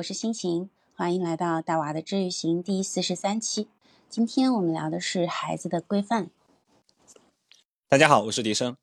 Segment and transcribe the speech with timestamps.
[0.00, 3.68] 我是心情，欢迎来到大娃的治愈行第四十三期。
[4.08, 6.30] 今天我们聊的是孩子的规范。
[7.86, 8.74] 大家好，我是笛声。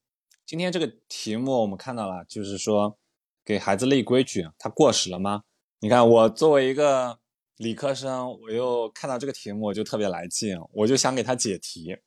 [0.45, 3.00] 今天这个题目我们看到了，就是说
[3.43, 5.41] 给孩子立规矩，它过时了吗？
[5.79, 7.18] 你看，我作为一个
[7.55, 11.97] 理科生，我又看到这个题目，我就特别来劲，我就想给他解题。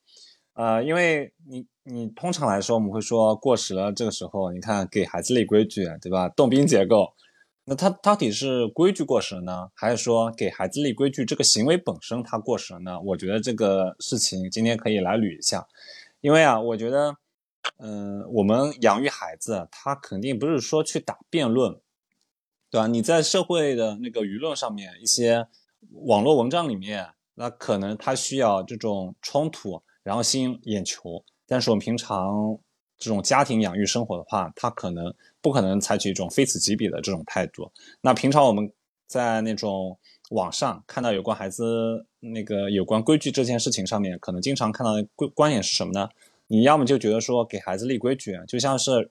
[0.52, 6.28] 呃，因为你你通常来说，我们会说过时了，这个时候你看给孩子立规矩，对吧？
[6.28, 7.12] 动宾结构。
[7.66, 13.00] 那他到底是规矩过时呢，还是说给孩子立规矩这个行为本身它过时了呢？
[13.00, 15.68] 我觉得这个事情今天可以来捋一下，
[16.20, 17.16] 因为啊，我觉得，
[17.76, 21.78] 嗯，我们养育孩子，他肯定不是说去打辩论，
[22.70, 22.88] 对吧？
[22.88, 25.46] 你在社会的那个舆论上面，一些
[25.92, 32.58] 网络文章里面，那可能他需要这种冲突，然后吸引眼球，但是我们平常。
[33.00, 37.72] 这种家庭养育生活的话，他可能不可能采取一种非此即彼的这种态度。
[38.02, 38.70] 那平常我们
[39.06, 39.98] 在那种
[40.28, 46.10] 网上看到有关孩子那个有关规矩这件事情上面，可能经常看到的观观点是什么呢？
[46.46, 49.10] 你要么就觉得说给孩子立规矩，就像是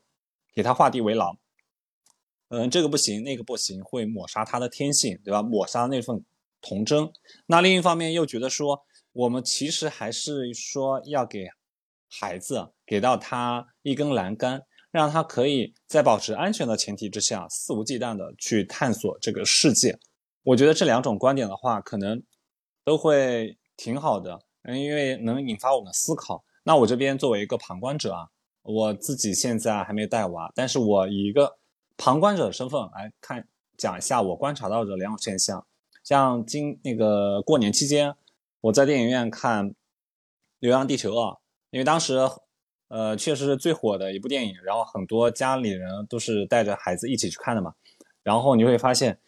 [0.53, 1.35] 给他画地为牢，
[2.49, 5.41] 嗯，这个不行，那个不行，会抹杀他的天性，对吧？
[5.41, 6.23] 抹杀那份
[6.61, 7.11] 童真。
[7.47, 11.47] 那另一方面又觉得说，我们其实还是说要给。
[12.09, 19.97] 孩子给到他一根栏杆，让他可以在保持安全的前提之下，肆无忌惮的去探索这个世界。
[20.43, 22.23] 我觉得这两种观点的话，可能
[22.83, 26.43] 都会挺好的，嗯，因为能引发我们思考。
[26.63, 28.27] 那我这边作为一个旁观者啊，
[28.63, 31.57] 我自己现在还没带娃，但是我以一个
[31.95, 35.65] 旁观者的身份来看，讲一下我观察到的两种现象。
[36.03, 38.15] 像今那个过年期间，
[38.61, 39.69] 我在电影院看
[40.57, 41.33] 《流浪地球二》。
[41.71, 42.17] 因为当时，
[42.87, 47.73] 呃，确实是最火的一部电影，然后很多家里人都是带着孩子一起去看的嘛。
[48.23, 49.19] 然后你会发现，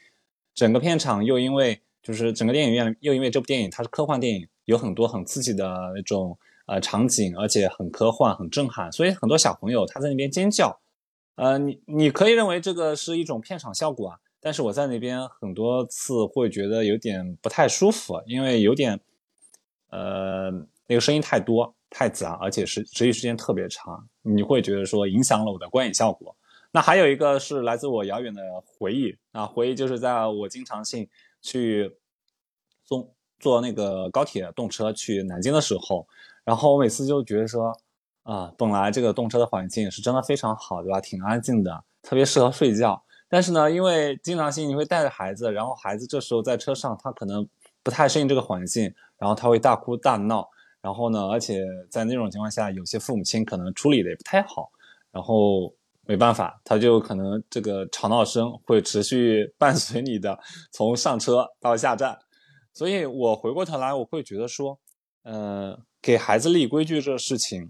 [0.53, 10.81] 整个片场又因为就是整个电影院又因为这部电影它是科幻电影，有很多很刺激的那种呃场景，而且很科幻、很震撼，所以很多小朋友他在那边尖叫。
[11.35, 18.99] 呃，你你可以认为这个是一种片场效果啊，但是我在那边很多次会觉得有点不太舒服，因为有点，
[19.89, 20.51] 呃，
[20.87, 21.73] 那个声音太多。
[21.91, 26.35] 太杂，而且是持续时间特别长，你会觉得说影响了我的观影效果。
[26.71, 31.07] 那还有一个是来自我遥远的回忆啊，回忆就是在我经常性
[31.41, 31.97] 去
[32.85, 36.07] 坐坐那个高铁动车去南京的时候，
[36.45, 37.77] 然后我每次就觉得说
[38.23, 41.01] 啊，本来这个动车的环境是真的非常好，对吧？
[41.01, 43.03] 挺安静的，特别适合睡觉。
[43.27, 47.45] 但是呢，因为经常性你会带着孩子，然后孩子这时候在车上他可能
[47.83, 50.49] 不太适应这个环境，然后他会大哭大闹。
[50.81, 54.71] 然后呢，而且在那种情况下，有些父母亲可能处理的也不太好，
[55.11, 55.71] 然后
[56.07, 60.39] 没办法，他就可能这个吵闹声会持续伴随你的
[60.71, 62.17] 从上车到下站。
[62.73, 64.79] 所以我回过头来，我会觉得说，
[65.21, 67.69] 呃，给孩子立规矩这事情，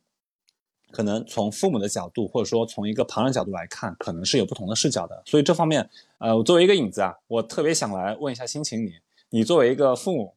[0.92, 5.22] 可能从父母的角度，或者说从一个旁人角度来看，可能是有不同的视角的。
[5.26, 5.90] 所以这方面，
[6.20, 8.94] 呃，我作为一个影子啊，我特别想来问一下心情你，
[9.32, 10.34] 你作为一个父母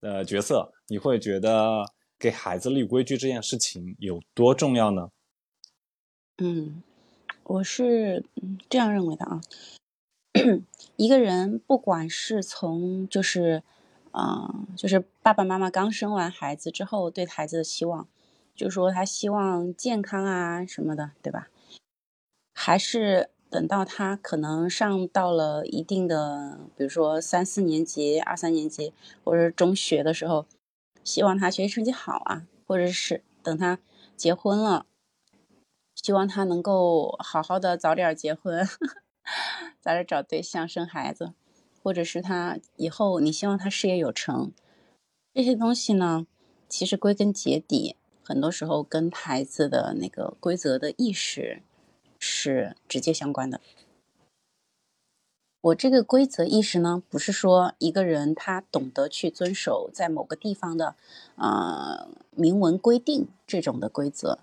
[0.00, 1.84] 的角色，你会觉得？
[2.18, 5.10] 给孩子立规矩这件事情有多重要呢？
[6.38, 6.82] 嗯，
[7.44, 8.24] 我是
[8.68, 9.40] 这样认为的啊。
[10.96, 13.62] 一个人不管是从就是，
[14.10, 18.08] 啊，就是爸爸妈妈刚生完孩子之后对孩子的期望，
[18.56, 21.48] 就说他希望健康啊什么的，对吧？
[22.52, 28.92] 还是等到他可能上到了一定的，比如说三四年级、二三年级
[29.22, 30.46] 或者中学的时候。
[31.08, 33.78] 希望他学习成绩好啊，或者是等他
[34.14, 34.84] 结婚了，
[35.94, 38.68] 希望他能够好好的早点结婚，
[39.80, 41.32] 早点找对象生孩子，
[41.82, 44.52] 或者是他以后你希望他事业有成，
[45.32, 46.26] 这些东西呢，
[46.68, 51.62] 其实归根结底，很多时候跟孩子的那个规则的意识
[52.18, 53.62] 是直接相关的。
[55.60, 60.94] 我这个规则意识呢，不是说一个人他懂得去遵守在某个地方的，
[61.34, 64.38] 呃，明文规定这种的规则，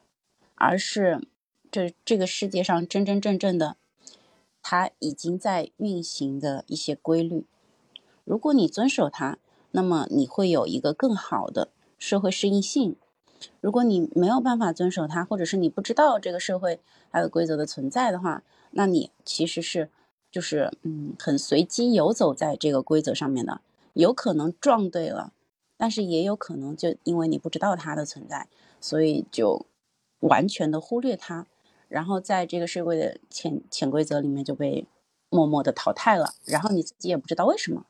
[0.55, 1.25] 而是
[1.71, 3.77] 这这个世界上真真正正的，
[4.61, 7.45] 它已经在运行的一些规律。
[8.25, 9.37] 如果你遵守它，
[9.71, 12.97] 那么你会有一个更好的社会适应性。
[13.61, 19.89] 如果你没有办法遵守它，或者是你不知道这个社会还有规则的存在的话，那你其实是。
[20.35, 23.61] 就是嗯，很随机游走在这个规则上面的，
[23.93, 25.31] 有可能撞对了，
[25.77, 28.49] 但是也有可能就因为你不知道它的存在，
[28.81, 29.65] 所以就
[30.19, 31.47] 完全的忽略它，
[31.87, 34.85] 然后在这个社会的潜潜规则里面就被
[35.29, 37.85] 默默的淘汰了，然后你自己也不知道为什么，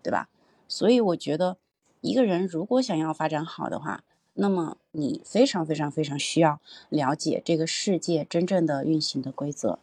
[0.00, 0.28] 对吧？
[0.68, 1.56] 所以我觉得，
[2.02, 4.04] 一个人如果想要发展好的话，
[4.34, 9.80] 那么你非常非常非常需要了解这个世界真正的运行的规则。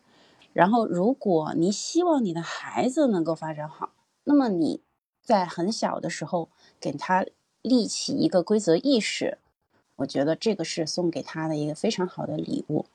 [0.54, 3.92] 然后，如果你希望你的孩子能够发展好，
[4.24, 4.82] 那么你
[5.22, 6.50] 在很小的时候
[6.80, 7.26] 给他
[7.62, 9.38] 立起一个规则意识，
[9.98, 12.86] 我觉得这个是送给他的一个非常好的礼物。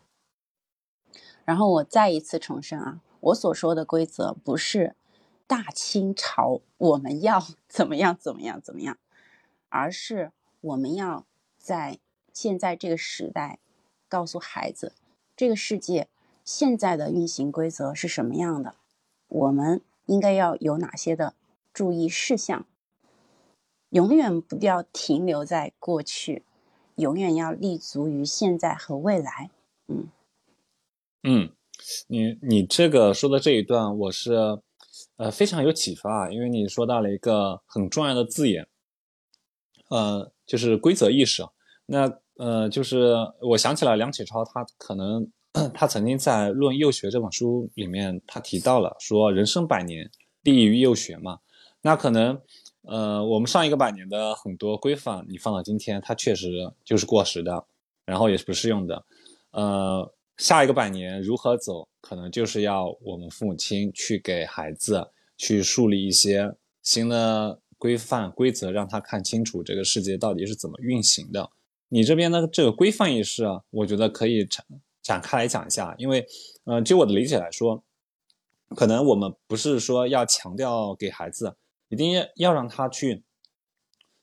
[1.44, 4.96] 然后我再一次重申啊，我所说的规则不是
[5.46, 8.98] 大清朝我们要怎么样怎么样怎么样，
[9.68, 11.26] 而是我们要
[11.58, 11.98] 在
[12.32, 13.58] 现在这个时代
[14.08, 14.94] 告诉孩子，
[15.36, 16.08] 这个世界
[16.44, 18.74] 现在的运行规则是什么样的，
[19.28, 21.34] 我们应该要有哪些的
[21.72, 22.66] 注意事项，
[23.88, 26.44] 永远不要停留在过去，
[26.96, 29.50] 永远要立足于现在和未来。
[29.88, 30.08] 嗯。
[31.22, 31.50] 嗯，
[32.08, 34.60] 你你这个说的这一段，我是
[35.16, 38.68] 呃非常有启发，因为你说到了一个很重要的字眼，
[39.88, 41.42] 呃，就是规则意识。
[41.86, 45.30] 那呃，就是我想起了梁启超，他可能
[45.72, 50.10] 他曾经在《论幼学》这本书里面，他提到了说人生百年，
[50.42, 51.38] 利于幼学嘛。
[51.82, 52.40] 那可能
[52.82, 56.48] 呃，我们上一个百年的很多规范，你放到今天，它确实
[56.84, 57.64] 就是过时的，
[58.04, 59.04] 然后也是不适用的，
[59.52, 60.14] 呃。
[60.36, 66.52] 下一个百年如何走，可能就是要我们父母亲去给孩子去树立一些
[66.82, 71.48] 新的规范规则，让他看清楚这个世界到底是怎么运行的。
[71.88, 74.64] 你这边的这个规范意识啊，我觉得可以成
[75.04, 76.26] 展开来讲一下，因为，
[76.64, 77.84] 呃，就我的理解来说，
[78.70, 81.56] 可能我们不是说要强调给孩子
[81.90, 83.22] 一定要要让他去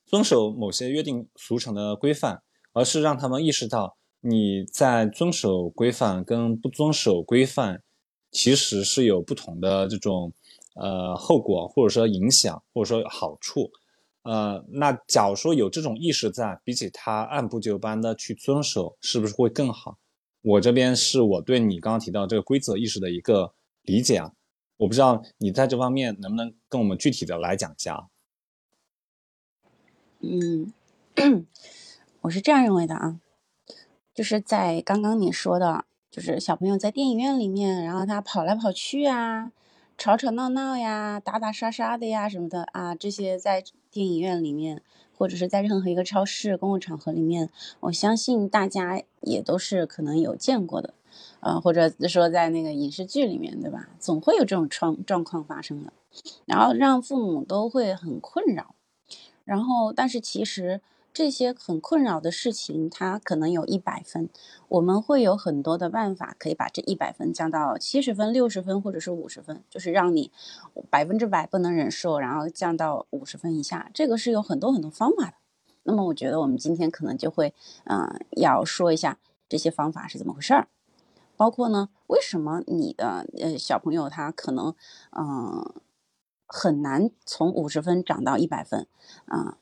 [0.06, 2.42] 遵守某些约定俗成的规范，
[2.74, 3.96] 而是让他们意识到。
[4.24, 7.82] 你在遵守规范跟不遵守规范，
[8.30, 10.32] 其实是有不同的这种
[10.76, 13.72] 呃后果，或者说影响，或者说好处。
[14.22, 19.98] 呃，那假如说有这种意识在，比起他按部就班的去遵守，是不是会更好？
[20.42, 23.54] 我这边是我对你刚刚提到这个规则意识的一个
[23.84, 24.34] 理解啊，
[24.78, 28.08] 我不知道你在这方面能不能跟我们具体的来讲一下？
[30.20, 30.74] 嗯，
[32.22, 33.20] 我是这样认为的啊。
[34.14, 39.52] 就是在刚刚你说的，就是小朋友在电影院里面，然后他跑来跑去啊，
[39.98, 44.82] 吵吵闹闹呀，打打杀杀的呀什么的啊，这些在电影院里面，
[45.22, 47.48] 或者是在任何一个超市、公共场合里面，
[47.82, 50.96] 我相信大家也都是可能有见过的，
[51.42, 53.90] 呃，或者说在那个影视剧里面，对吧？
[54.00, 55.94] 总会有这种状状况发生的，
[56.46, 58.74] 然后让父母都会很困扰，
[59.46, 60.82] 然后但是其实。
[61.14, 64.30] 这些很困扰的事情，它可能有一百分，
[64.70, 70.32] 我们会有很多的办法可以把这一百分降到七十分、六十分或者是五十分，就是让你
[70.90, 73.92] 百分之百不能忍受，然后降到五十分以下。
[73.94, 75.34] 这个是有很多很多方法的。
[75.84, 77.54] 那么我觉得我们今天可能就会，
[77.86, 79.18] 嗯，要说一下
[79.50, 80.70] 这些方法是怎么回事儿，
[81.36, 84.74] 包括呢，为什么你的呃小朋友他可能
[85.18, 85.74] 嗯
[86.48, 88.88] 很难从五十分涨到一百分
[89.26, 89.58] 啊？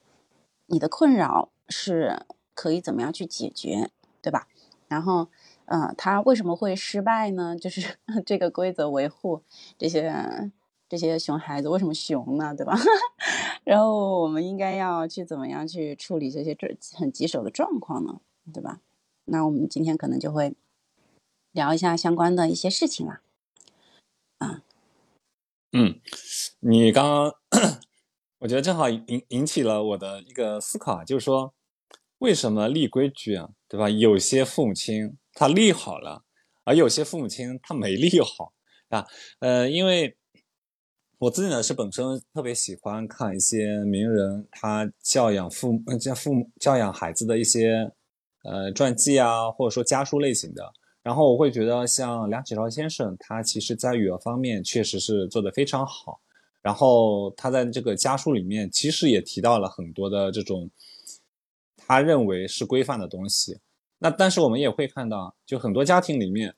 [0.70, 3.90] 你的困扰是可以怎么样去解决，
[4.22, 4.48] 对吧？
[4.88, 5.28] 然后，
[5.66, 7.56] 呃，他为什么会失败呢？
[7.56, 9.44] 就是 这个规则维护
[9.78, 10.52] 这些
[10.88, 12.56] 这些熊孩子为什么熊呢？
[12.56, 12.76] 对吧？
[13.64, 18.20] 然后我们应该要去怎么样去处理这些这很棘手的状况呢？
[18.54, 18.80] 对吧？
[19.26, 20.56] 那我们今天可能就会
[21.52, 23.22] 聊一下相关的一些事情啦。
[24.40, 24.64] 啊，
[25.72, 26.00] 嗯，
[26.62, 27.80] 你刚刚。
[28.40, 31.54] 我觉得正好引引起了我的一个思考，就是说，
[32.20, 33.90] 为什么立规矩啊，对吧？
[33.90, 36.24] 有些父母亲他立好了，
[36.64, 38.54] 而有些父母亲他没立好
[38.88, 39.06] 啊。
[39.40, 40.16] 呃，因为
[41.18, 47.92] 我自己呢是本身特别喜欢看一些名人他教养父教父母教养孩子的一些
[48.46, 50.64] 呃传记啊，或者说家书类型的。
[51.04, 56.22] 然后我会觉得，像梁启超先生，他其实在育儿方面确实是做得非常好。
[56.62, 60.70] 然后他在这个家书里面，其实也提到了很多的这种
[61.78, 63.60] 他认为是规范的东西。
[64.00, 66.56] 那但是我们也会看到，就很多家庭里面，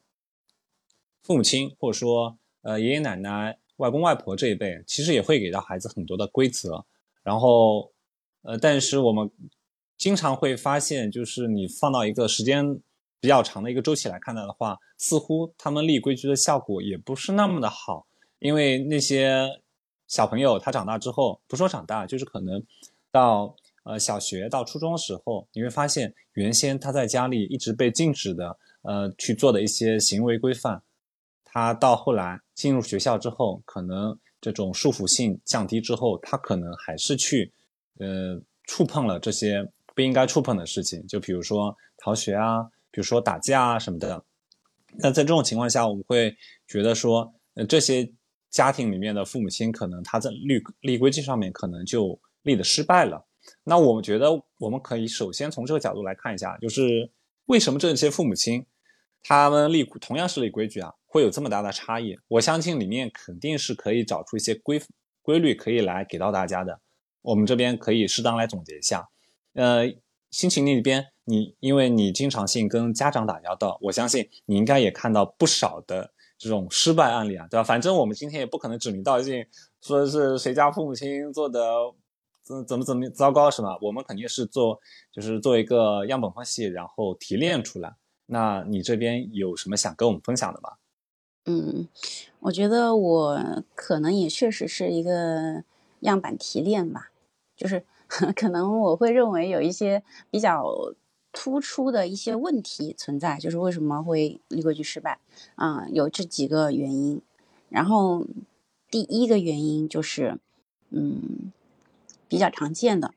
[1.21, 6.83] 父母亲或者说呃爷爷奶奶、外公外婆这一辈，其实也会给到孩子很多的规则。
[7.21, 7.93] 然后
[8.41, 9.29] 呃，但是我们
[9.97, 12.79] 经常会发现，就是你放到一个时间
[13.19, 18.07] 比较长的一个周期来看待的话，似乎他们立规矩的效果也不是那么的好，
[18.39, 19.61] 因为那些。
[20.11, 22.61] 小朋友他长大之后，不说长大，就是可能
[23.13, 30.83] 到呃小学到初中的时候，你会发现原先他在家里一直被禁止的呃去做的一些行为规范，
[31.45, 37.53] 他到后来进入学校之后，可能这种束缚性降低之后，他可能还是去，
[37.99, 39.65] 呃，触碰了这些
[39.95, 44.21] 不应该触碰的事情，就比如说逃学啊，比如说打架啊什么的。
[44.97, 46.35] 那在这种情况下，我们会
[46.67, 48.11] 觉得说，呃，这些
[48.51, 53.25] 家庭里面的父母亲可能他在立立规矩上面可能就立的失败了。
[53.63, 54.29] 那我们觉得，
[54.59, 57.09] 我们可以首先从这个角度来看一下，就是
[57.45, 58.63] 为什么这些父母亲
[59.23, 62.17] 他们立同样是立规矩啊，会有这么大的差异？
[62.27, 64.79] 我相信里面肯定是可以找出一些规
[65.21, 66.81] 规律可以来给到大家的。
[67.21, 69.07] 我们这边可以适当来总结一下。
[69.53, 69.91] 呃，
[70.29, 77.63] 心情那边，你因为你经常性跟家长打交道，我相信你应该也看到不少的这种失败案例啊，对吧？
[77.63, 79.45] 反正我们今天也不可能指名道姓，
[79.79, 81.59] 说是谁家父母亲做的。
[82.43, 83.77] 怎怎么怎么糟糕是吧？
[83.79, 84.79] 我们肯定是做，
[85.11, 87.93] 就是做一个样本分析，然后提炼出来。
[88.25, 90.71] 那你这边有什么想跟我们分享的吗？
[91.45, 91.87] 嗯，
[92.39, 95.63] 我觉得我可能也确实是一个
[95.99, 97.11] 样板提炼吧，
[97.55, 97.85] 就是
[98.35, 100.65] 可能我会认为有一些比较
[101.31, 105.19] 突出的一些问题存在，就是为什么会立规矩失败
[105.55, 105.87] 啊？
[105.91, 107.21] 有这几个原因。
[107.69, 108.25] 然后
[108.89, 110.39] 第一个原因就是，
[110.89, 111.51] 嗯。
[112.27, 113.13] 比较常见的，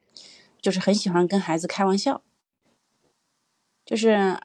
[0.61, 2.21] 就是很喜欢跟孩子开玩笑。
[3.85, 4.41] 就是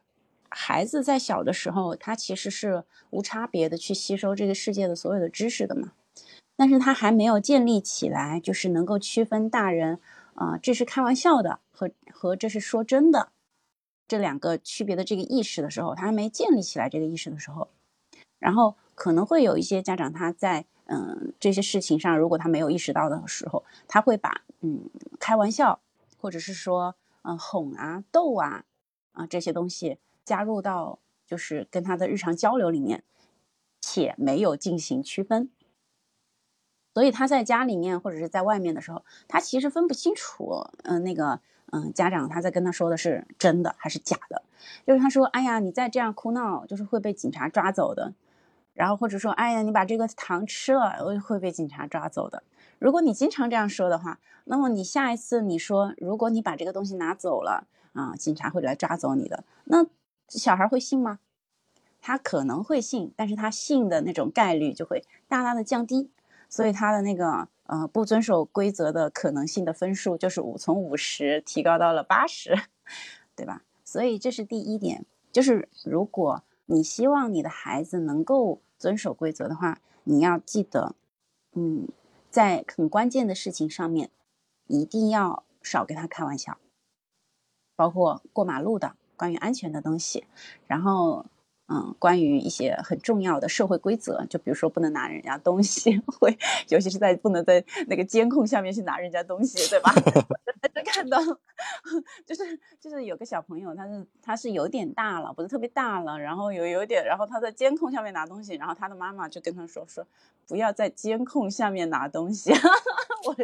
[0.47, 5.93] 孩子在小的时候，他其实是无差别的去吸收这个世界的所有的知识的嘛。
[6.55, 9.99] 但是他还没有建立起来，就是能够区分大人
[10.35, 13.31] 啊，这是开玩笑的和和这是说真的
[14.09, 17.69] 这两个区别的这个意识的时候，他还没建立起来这个意识的时候，
[18.39, 20.65] 然后可能会有一些家长他在。
[20.91, 24.89] 嗯，这些事情上，如果他没有意识到的时候，他会把嗯
[25.19, 25.81] 开玩笑，
[26.17, 28.63] 或者是说嗯哄啊逗啊
[29.11, 30.97] 啊这些东西加入到
[31.27, 33.03] 就是跟他的日常交流里面，
[33.79, 35.51] 且没有进行区分，
[36.95, 41.39] 所以他在家里面或者是在外面的时候，他其实分不清楚嗯那个
[41.71, 44.43] 嗯家长他在跟他说的是真的还是假的，
[44.85, 48.13] 就是他说哎呀你再这样哭闹，就是会被警察抓走的。
[48.75, 52.43] 然后或者说，哎呀，你把这个糖吃了，会被警察抓走的。
[52.77, 59.85] 如果你经常这样说的话，那么你下一次你说，如果你把这个东西拿走了啊，警察会来抓走你的，那
[60.29, 61.19] 小孩会信吗？
[61.99, 66.09] 他可能会信，但是他信的那种概率就会大大的降低，
[66.47, 72.55] 所以他的那个呃不遵守规则的可能性的分数就是五从五十提高到了八十，
[73.37, 73.63] 对吧？
[73.85, 78.61] 所以这是第一点，就是如果你希望你的孩子能够。
[78.79, 80.95] 遵守规则的话，你要记得，
[81.51, 81.89] 嗯，
[82.29, 84.09] 在很关键的事情上面，
[84.67, 86.57] 一定要少跟他开玩笑，
[87.75, 90.23] 包括过马路的关于安全的东西，
[90.65, 91.25] 然后。
[91.71, 96.35] 嗯，关于一些很重要的社会规则，就比如说不能拿人家东西， 会
[96.69, 99.93] 尤其是在不能在那个监控下面去拿人家东西，对吧？
[100.73, 101.19] 就看到，
[102.25, 110.05] 就是就是有个小朋友，他是他是有点大了，不是特别大了，然后有有点，然后他在监控下面拿东西，然后他的妈妈就跟他说说，
[110.47, 112.51] 不要在监控下面拿东西。
[113.25, 113.35] 我，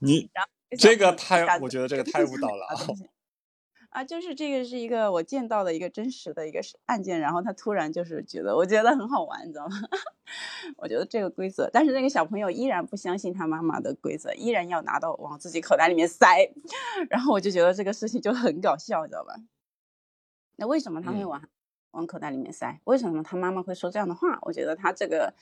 [0.00, 0.28] 你
[0.78, 2.66] 这个太，我觉得这个太误导了。
[3.90, 9.76] 啊，就是这个是一个我见到的一个真实的一个案件，然后他突然就是觉得，我觉得很好玩，你知道吗？
[10.78, 16.48] 我觉得这个规则，但是那个小朋友依然不相信他妈妈的规则，依然要拿到往自己口袋里面塞，
[17.10, 19.34] 然后我就觉得这个事情就很搞笑，你知道吧？
[20.54, 21.42] 那为什么他会往
[21.90, 22.80] 往口袋里面塞？
[22.84, 24.38] 为什么他妈妈会说这样的话？
[24.42, 25.34] 我觉得他这个，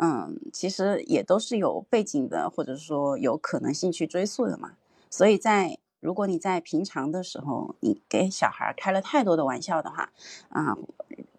[0.00, 4.72] 嗯，其实也都是有背景的，或者说有可能性去追溯的嘛，
[5.08, 5.78] 所以在。
[6.02, 10.12] 如果你在平常的时候，你给小孩开了太多的玩笑的话，
[10.48, 10.76] 啊，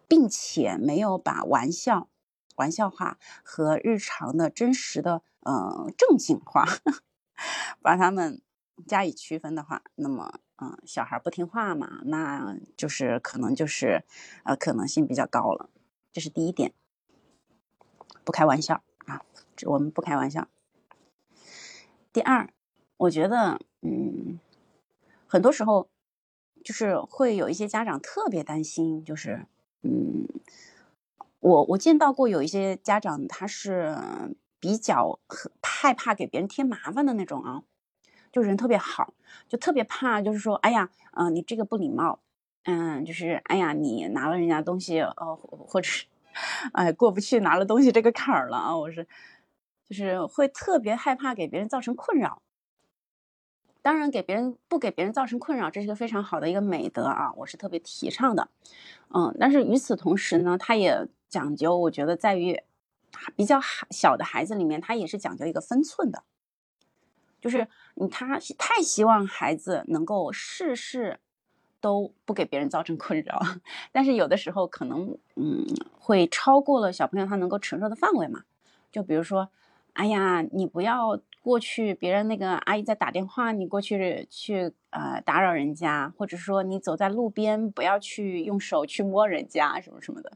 [0.07, 2.07] 并且没有把玩笑、
[2.55, 6.65] 玩笑话和日常的真实的呃正经话，
[7.83, 8.41] 把他们
[8.87, 14.05] 加以区分的话，那么，嗯，小孩不听话嘛，那就是可能就是
[14.45, 15.69] 呃可能性比较高了。
[16.13, 16.73] 这是第一点，
[18.23, 19.23] 不开玩笑啊，
[19.65, 20.47] 我们不开玩笑。
[22.13, 22.49] 第二，
[22.95, 24.39] 我觉得，嗯。
[25.33, 25.89] 很多时候，
[26.63, 29.47] 就是会有一些家长特别担心，就是，
[29.81, 30.27] 嗯，
[31.39, 33.97] 我我见到过有一些家长，他是
[34.59, 35.19] 比较
[35.63, 37.63] 害怕给别人添麻烦的那种啊，
[38.31, 39.15] 就人特别好，
[39.47, 42.19] 就特别怕，就是说，哎呀，嗯，你这个不礼貌，
[42.65, 46.05] 嗯，就是，哎呀，你拿了人家东西，呃，或者是，
[46.73, 49.07] 哎，过不去拿了东西这个坎儿了啊，我是，
[49.89, 52.42] 就是会特别害怕给别人造成困扰。
[53.83, 58.47] 当然，给别人不给别人造成困扰，这是个非常好的一个美德啊，我是特别提倡的。
[59.13, 62.63] 嗯，但是与此同时呢，他也讲究，我觉得在于
[63.35, 63.59] 比较
[63.91, 66.23] 小的孩子里面，他也是讲究一个分寸的，
[67.41, 71.19] 就是你他太希望孩子能够事事
[71.81, 73.41] 都不给别人造成困扰，
[73.91, 75.65] 但是有的时候可能嗯
[75.99, 78.43] 会超过了小朋友他能够承受的范围嘛，
[78.93, 79.49] 就比如说，
[79.91, 81.19] 哎呀，你不要。
[81.43, 90.31] 过去别人那个阿姨在打电话，你过去去呃打扰人家，或者说你走在路边不要去用手去摸人家什么什么的，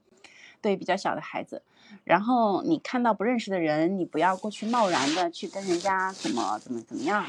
[0.60, 1.64] 对比较小的孩子，
[2.04, 7.26] 然后你看到不认识的人，你不要过去贸然的去跟人家怎么怎么怎么样，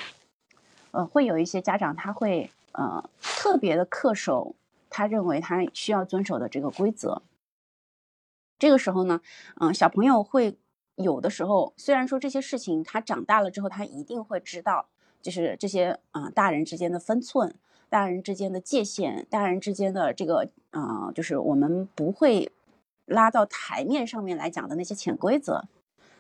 [0.90, 4.56] 呃，会有一些家长他会呃特别的恪守
[4.90, 7.22] 他认为他需要遵守的这个规则，
[8.58, 9.20] 这个时候呢，
[9.60, 10.58] 嗯，小朋友会。
[10.98, 14.86] 有的时候，虽然说这些事情他长大了之后，他一定会知道，
[15.22, 17.54] 就是这些啊，大人之间的分寸，
[17.88, 22.50] 大人之间的界限，大人之间的这个啊，就是我们不会
[23.06, 25.64] 拉到台面上面来讲的那些潜规则。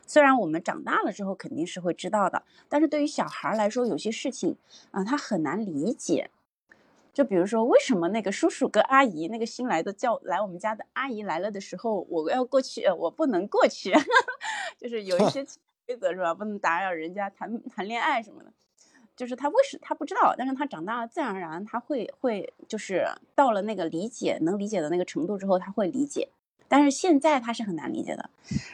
[0.06, 4.56] 虽然我们长大了之后肯定是会知道的，但是对于小孩来说，有些事情
[4.92, 6.30] 啊，他很难理解。
[7.12, 13.92] 就比如说，为什么那个叔叔跟阿姨，那个新来的叫来我们家的阿姨来了的时候，我要过去，我不能过去，
[14.78, 15.44] 就是有一些
[15.86, 16.34] 规则是吧？
[16.34, 18.52] 不能打扰人家谈谈恋爱什么的。
[19.16, 26.28] 就是他为什他不知道，但是他长大了，自然而然他会会就是到了那个理解能理解的那个程度之后，他会理解。
[26.68, 28.30] 但是现在他是很难理解的。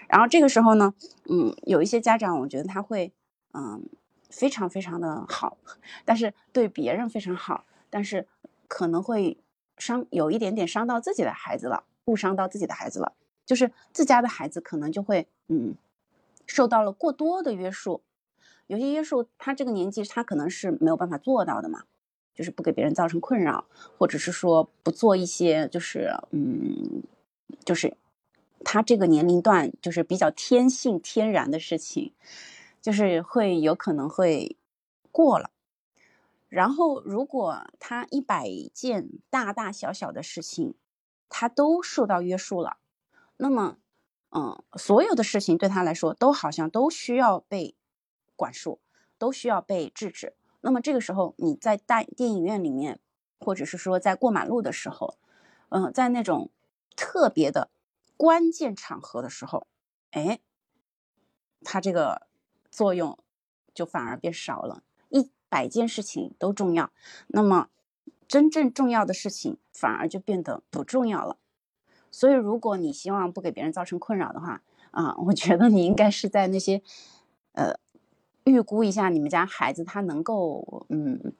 [0.07, 0.93] 然后这个时候呢，
[1.31, 3.11] 嗯，有一些家长，我觉得他会
[3.55, 3.88] 嗯
[4.29, 5.57] 非常非常的好，
[6.05, 7.64] 但是对别人非常好，
[7.95, 8.27] 但是。
[8.67, 9.37] 可能会
[9.77, 13.13] 伤有一点点伤到自己的孩子了，误伤到自己的孩子了，
[13.45, 15.75] 就是自家的孩子可能就会嗯
[16.47, 18.01] 受到了过多的约束，
[18.67, 21.85] 有些约束他这个年纪他可能是没有办法做到的嘛，
[22.35, 23.67] 就是不给别人造成困扰，
[23.99, 27.03] 或者是说不做一些就是嗯
[27.64, 27.97] 就是
[28.64, 32.12] 他这个年龄段就是比较天性天然的事情，
[32.81, 34.57] 就是会有可能会
[35.12, 35.51] 过了。
[36.55, 40.77] 然后，如果他一百件大大小小的事情，
[41.29, 42.77] 他都受到约束了，
[43.38, 43.79] 那么，
[44.31, 47.75] 嗯，所有的事情对他来说都好像都需要被
[48.37, 48.79] 管束，
[49.19, 50.37] 都需要被制止。
[50.61, 53.01] 那么这个时候，你在大电影院里面，
[53.40, 55.19] 或者是说在过马路的时候，
[55.71, 56.53] 嗯，在那种
[56.95, 57.69] 特别的
[58.17, 59.67] 关键场合的时候，
[60.12, 60.38] 哎，
[61.64, 62.29] 他这个
[62.71, 63.19] 作用
[63.75, 64.84] 就反而变少了。
[65.55, 66.90] 百件事情都重要，
[67.29, 67.69] 那么
[68.27, 71.37] 真正重要的事情反而就变得不重要了。
[72.11, 76.83] 所以，如果你希望不给别人造成困扰的话，啊，我觉得你应该是在那些，
[77.53, 77.79] 呃，
[78.43, 81.33] 预估一下你们家孩子他能够，嗯，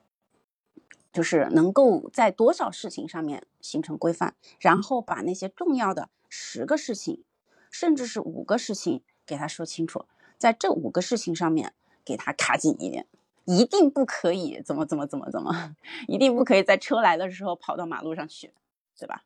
[1.12, 7.24] 就是能够在多少事情上面形成规范，然后把那些重要的十个事情，
[7.68, 10.05] 甚至是五个事情给他说清楚，
[10.38, 11.72] 在这五个事情上面
[12.05, 13.09] 给他卡紧一点。
[13.44, 15.76] 一定不可以怎么怎么怎么怎么，
[16.09, 18.52] 一定不可以在车来的时候跑到马路上去，
[18.98, 19.24] 对吧？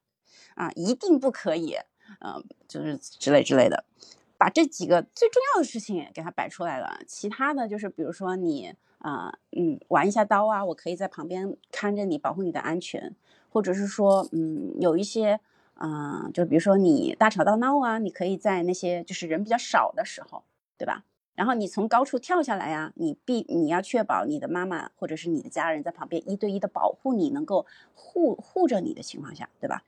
[0.54, 1.76] 啊，一定不可以，
[2.20, 3.84] 嗯，就是之类之类的，
[4.36, 7.00] 把这几个最重要的事情给他摆出来了。
[7.06, 13.14] 其他的就是，比如说你啊，嗯，玩一下刀啊，我可以在旁边看着你，保护你的安全，
[13.50, 15.38] 或者是说，嗯，有一些，
[15.74, 20.42] 啊，就比如说你大吵大闹啊，你可以在那些就是人比较少的时候，
[20.76, 21.04] 对吧？
[21.38, 29.84] 然后你从高处跳下来呀，你必你要确保你的妈妈或者是你的家人在旁边一对一的保护你，能够护护着你的情况下，对吧？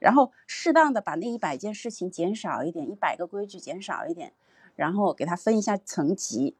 [0.00, 4.32] 然后适当的把那一百件事情减少一点，一百个规矩减少一点，
[4.74, 6.56] 然后给他分一下层级，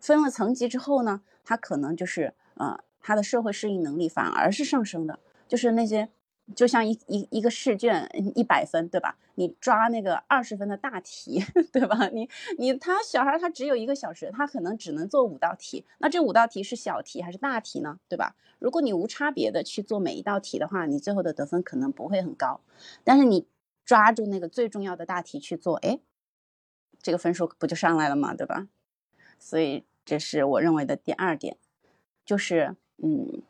[0.00, 6.08] 分了层级之后呢，他可能就是呃，他的社会适应能力反而是上升的，就是那些。
[6.54, 9.16] 就像一一一个试卷一百分，对吧？
[9.36, 12.08] 你抓那个二十分的大题， 对吧？
[12.12, 12.28] 你
[12.58, 15.84] 你他小孩他只有一个小时，他可能只能做五道题。
[15.98, 17.98] 那这五道题是小题还是大题呢？
[18.08, 18.36] 对吧？
[18.58, 22.60] 如果你无差别的去做每一道题的话，你最后的得分可能不会很高。
[23.02, 23.46] 但是你
[23.84, 25.98] 抓住那个最重要的大题去做，哎，
[27.02, 28.34] 这个分数不就上来了吗？
[28.34, 28.68] 对吧？
[29.38, 31.56] 所以这是我认为的第二点，
[32.24, 33.42] 就是嗯，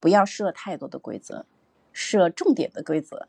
[0.00, 1.46] 不要设太多的规则。
[1.92, 3.26] 设重点的规则，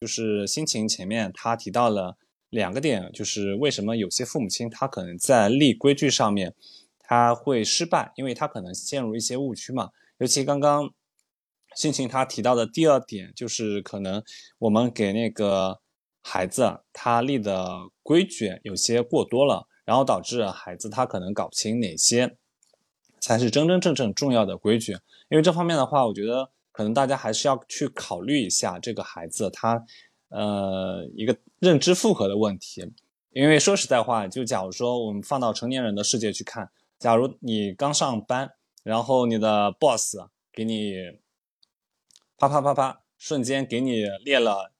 [0.00, 2.16] 就是心情前面他提到了
[2.48, 6.54] 两个点，就是为什么有些父母亲他可能在立规矩上面
[7.00, 9.90] 他会失败，因为他可能陷入一些误区嘛。
[10.18, 10.92] 尤其刚刚
[11.74, 14.22] 心情他提到的第二点，就是可能
[14.58, 15.80] 我们给那个
[16.22, 22.36] 孩子他立的规矩有些过多了，然后导致孩子他可能搞不清哪些
[23.20, 24.92] 才是真真正正重要的规矩。
[25.28, 29.84] 因为这方面的话，我觉得可能大家还是要去考虑一下这个孩子他
[30.30, 32.90] 呃一个认知负荷的问题。
[33.32, 40.16] 因为说实在话，就假如说我们放到成年人的世界去看，假如你刚上班，然后你的 boss
[40.50, 40.94] 给你
[42.38, 44.72] 啪啪啪啪，瞬间给你列了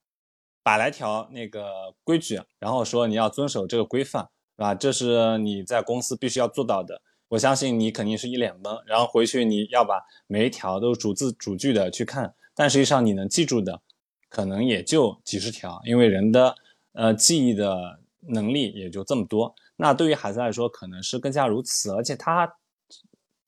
[0.63, 4.75] 百来条那个规矩，然后说你要遵守这个规范，是吧？
[4.75, 7.03] 这是你在公司必须要做到的。
[7.31, 13.81] 我相信你肯定是一脸懵，然后回去你要把每一条都逐字逐句的去看，但实际上你能记住的
[14.29, 16.55] 可能也就几十条，因为人的
[16.93, 17.99] 呃记忆的。
[18.29, 22.53] 能力也就这么多，那对于孩子来说可能是更加如此，而且他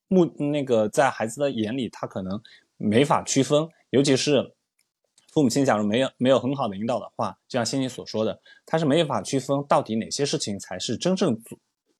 [0.07, 2.41] 目那个在孩子的眼里，他可能
[2.77, 4.55] 没法区分，尤其是
[5.31, 11.39] 父母亲假如没有没有很好的引导的话，就像欣欣所说的，他是没法区分到底哪些事情才是真正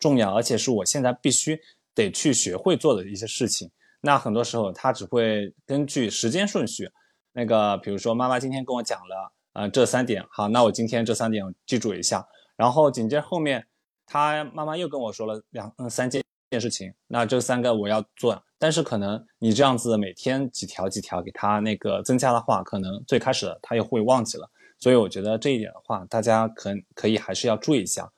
[0.04, 1.58] 重要，而且是我现在必须
[1.96, 3.72] 得去学会做的一些事情。
[4.02, 6.90] 那很多时候他只会根据时间顺序，
[7.32, 12.28] 那个比如说妈妈今天跟我讲了，呃这三点，好，那我今天这三点记住一下。
[12.58, 13.66] 然后紧接着后面，
[14.06, 28.12] 他妈妈又跟我说了两嗯三件件事情，那这三个我要做，但是可能你这样子每天几条几条给他那个增加的话，可能最开始他又会忘记了，所以我觉得这一点的话，大家可可以还是要注意一下。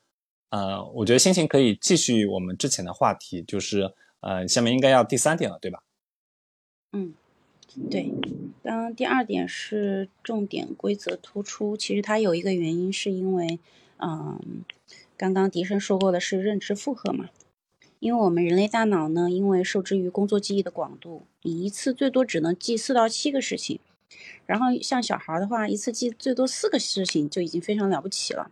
[0.55, 5.83] 呃，我觉得心情可以继续我们之前的话题，就是呃下面应该要第三点了，对吧？
[6.93, 7.13] 嗯，
[7.91, 8.13] 对。
[8.63, 13.59] 当第二点是重点规则突出，其实它有一个原因是因为。
[13.97, 14.65] 嗯，
[15.15, 17.29] 刚刚迪生说过的是认知负荷嘛？
[17.99, 23.79] 因为我们人类大脑呢，因为受制于工作记忆的广度，你一次最多只能记四到七个事情。
[24.45, 28.51] 然后像小孩的话，一次记最多四个事情就已经非常了不起了。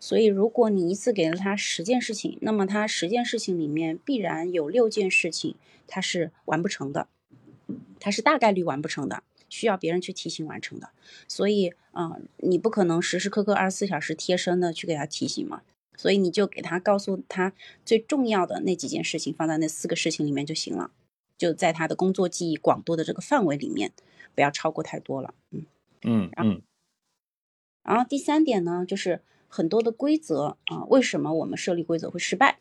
[0.00, 5.54] 所以如果你一次给了他十件事情，那么他十件事情里面必然有六件事情
[5.86, 7.06] 他是完不成的，
[8.00, 9.22] 他是大概率完不成的。
[9.52, 10.90] 需要别人去提醒完成的，
[11.26, 15.62] 所以啊，你不可能时时刻刻二十四小时贴身的去给他提醒嘛，
[15.96, 17.52] 所以你就给他告诉他
[17.84, 20.92] 最重要的那几件事情放在那四个事情里面就行了，
[21.36, 23.92] 就在他的工作记忆广度的这个范围里面，
[24.36, 25.34] 不要超过太多了。
[25.50, 25.66] 嗯
[26.02, 26.62] 嗯嗯。
[27.82, 32.58] 然后第三点呢，就是很多的规则啊，为什么我们设立规则会失败？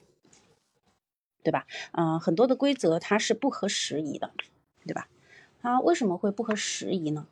[1.42, 1.66] 对吧？
[1.94, 4.32] 嗯，很多的规则它是不合时宜的，
[4.86, 5.08] 对吧？
[5.62, 7.28] 它为什么会不合时宜呢？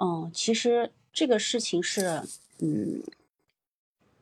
[0.00, 2.22] 嗯，其实这个事情是，
[2.58, 3.02] 嗯，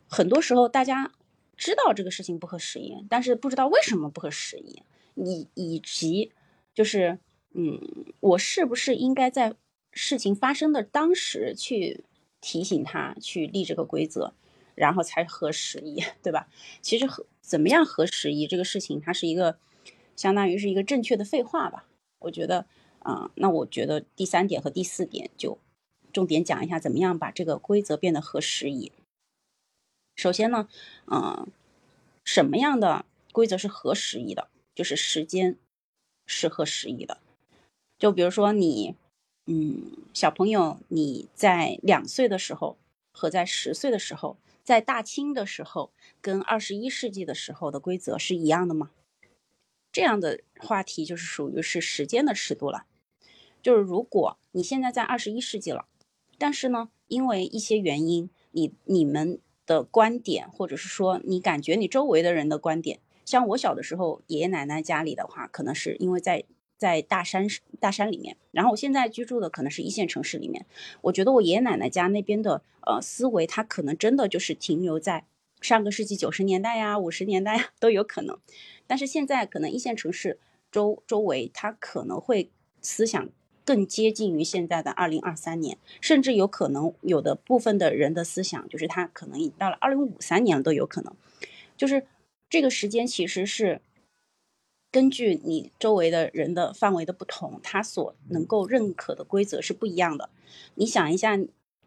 [0.06, 1.12] 很多时候大家
[1.56, 4.82] 知道这个事情不合时宜，但是不知道为什么不合时宜，
[5.14, 6.32] 以以及
[6.74, 7.18] 就是，
[7.54, 7.80] 嗯，
[8.20, 9.54] 我是不是应该在
[9.92, 12.04] 事情发生的当时去
[12.40, 14.34] 提醒他去立这个规则，
[14.76, 16.46] 然后才合时宜， 对吧？
[16.80, 19.58] 其实合怎么样合时宜这个事情，它是一个
[20.14, 21.86] 相当于是一个正确的废话吧？
[22.20, 22.66] 我觉得。
[23.06, 25.58] 啊，那我觉得第三点和第四点就
[26.12, 28.90] 重点讲一下，怎么样把这个规则变得合时宜。
[30.16, 30.68] 首先呢，
[31.06, 31.46] 嗯，
[32.24, 34.48] 什么样的规则是合时宜的？
[34.74, 35.56] 就是时间
[36.26, 37.18] 是合时宜的。
[37.96, 38.96] 就比如说你，
[39.46, 42.76] 嗯，小朋友你在两岁的时候
[43.12, 48.90] 和在十岁的时候，在大清的时候跟二十一世纪的时候的规则是一样的吗？
[49.92, 52.86] 这样的话题就是属于是时间的尺度了。
[53.62, 55.86] 就是如果你现在在二十一世纪了，
[56.36, 66.42] 但是呢，因为一些原因，你你们的观点，或者是说你感觉你周围的人的观点，像我小的时候，爷爷奶奶家里的话，可能是因为在
[66.76, 67.46] 在大山
[67.80, 70.66] 大山里面，然后我现在居住的可能是一线城市里面，
[71.02, 75.24] 我觉得我爷爷奶奶家那边的呃思维，他可能真的就是停留在
[75.60, 78.38] 上个世纪九十年代呀、五十年代呀 都有可能，
[78.86, 80.38] 但是现在可能一线城市
[80.70, 83.28] 周周围，他可能会思想。
[83.64, 91.12] 更接近于现在的二零二三年，甚至有可能有的部分的人的思想，就是他可能已到了二零五三年了都有可能。
[91.76, 92.06] 就是
[92.48, 93.80] 这个时间其实是
[94.96, 100.30] 根据你周围的人的范围的不同，他所能够认可的规则是不一样的。
[100.76, 101.38] 你想一下，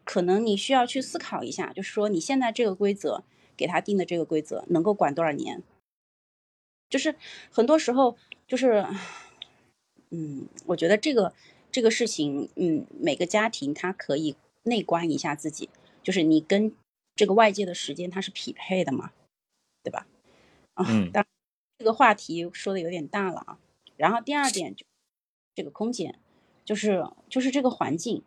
[0.04, 3.24] 可能你需要去思考一下，就是说你现在这个规则
[3.56, 5.60] 给他定的这个规则能够管多少年？
[6.88, 7.16] 就是
[7.50, 8.86] 很多时候就是，
[10.10, 11.32] 嗯，我觉得这个。
[11.72, 15.68] 这个事情，嗯，每个家庭他可以内观一下自己，
[16.02, 16.72] 就是你跟
[17.14, 19.12] 这个外界的时间它是匹配的嘛，
[19.84, 20.04] 对吧？
[20.74, 21.24] 嗯，当
[21.80, 23.58] 这个话题说的有点大了啊。
[23.96, 24.84] 然后第二点就
[25.54, 26.18] 这个空间，
[26.62, 28.22] 就是就是这个环境，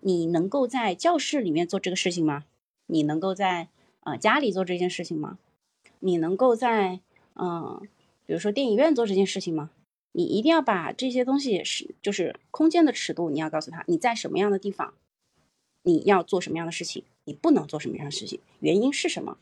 [0.00, 2.46] 你能够在教室里面做这个事情吗？
[2.86, 3.68] 你能够在
[4.04, 5.38] 呃家里做这件事情吗？
[5.98, 7.00] 你能够在
[7.34, 7.86] 嗯
[8.24, 9.70] 比如说电影院做这件事情吗？
[10.12, 14.94] 你一定要把这些东西是就是空间的尺度，你要告诉他你在什么样的地方，
[15.82, 19.36] 你要做什么样的事情，你不能做什么样的事情，原因是什么？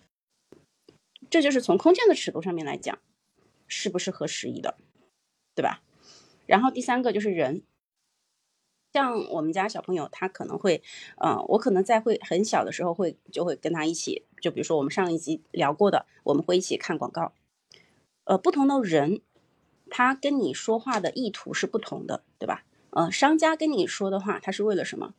[1.31, 2.98] 这就是从空间的尺度上面来讲，
[3.73, 4.77] 适不适合时宜的，
[5.55, 5.81] 对吧？
[6.45, 7.63] 然后第三个就是人，
[8.93, 10.83] 像我们家小朋友，他可能会，
[11.17, 17.33] 呃，我可能在会很小的时候会就会跟他一起，就比如说我们上一集聊过的，我们会一起看广告，
[18.25, 19.23] 呃，不同的人，
[19.89, 22.65] 他跟你说话的意图是不同的，对吧？
[22.91, 25.15] 呃，商家跟你说的话，他是为了什么？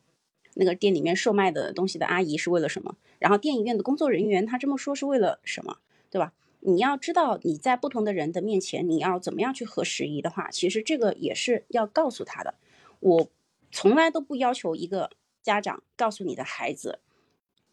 [0.54, 2.96] 那个店里面售卖的东西的阿姨是为了什么？
[3.18, 5.78] 然后电影院的工作人员他这么说是为了什么？
[6.10, 6.32] 对吧？
[6.66, 12.54] 你要知道你在不同的人的面前，你要怎么样去合时宜的话，其实这个也是要告诉他的。
[13.00, 13.30] 我
[13.70, 15.10] 从来都不要求一个
[15.42, 17.00] 家长告诉你的孩子，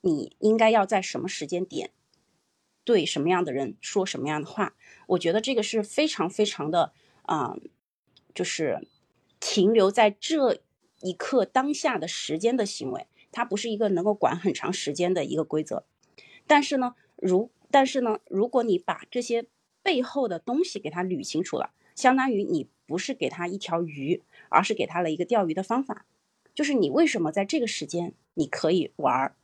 [0.02, 1.92] 你应该要在什么时间点
[2.84, 4.76] 对什么样的人说什么样的话。
[5.08, 7.56] 我觉得这个是非常非常的啊，
[8.36, 8.86] 就是
[9.40, 10.60] 停留在这
[11.00, 15.86] 一刻当下的时间的行为，它不是一个能够管很长时间的一个规则。
[16.46, 19.46] 但是呢，如但是呢，如果你把这些
[19.82, 26.06] 背后的东西给他捋清楚了，相当于你不是给他一条鱼，而是给他了一个钓鱼的方法。
[26.54, 29.36] 就是你为什么在这个时间你可以玩，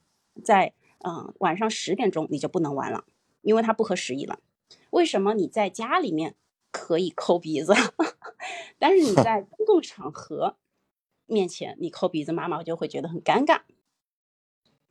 [0.44, 3.06] 在嗯晚上十点钟你就不能玩了，
[3.42, 4.40] 因为它不合时宜了。
[4.92, 6.36] 为什么你在家里面
[6.72, 7.74] 可以抠鼻子，
[8.78, 10.58] 但是你 在公共场合
[11.26, 13.62] 面前你抠鼻子，妈妈就会觉得很尴尬。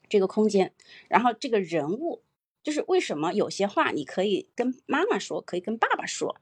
[0.09, 0.73] 这个空间，
[1.09, 2.23] 然后这个人物。
[2.67, 6.41] 就是为什么有些话你可以跟妈妈说，可以跟爸爸说，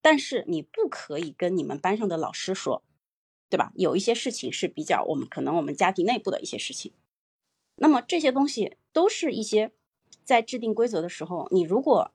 [0.00, 2.82] 但是你不可以跟你们班上的老师说，
[3.50, 3.70] 对吧？
[3.74, 6.94] 有一些事情是比较我们可能我们家庭内部的一些事情，
[7.76, 9.72] 那么这些东西都是一些
[10.24, 12.10] 在制定规则的时候，你如果